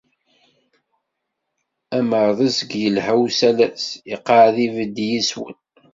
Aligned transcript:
Amerrezg 1.97 2.69
yelha 2.81 3.13
usalas, 3.25 3.85
iqɛed 4.13 4.55
ibeddi 4.65 5.05
yis-wen. 5.11 5.57